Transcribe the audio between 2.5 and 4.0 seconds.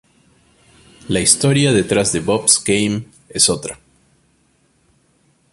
Game es otra.